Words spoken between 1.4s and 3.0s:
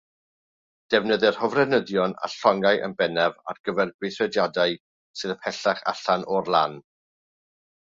hofrenyddion a llongau yn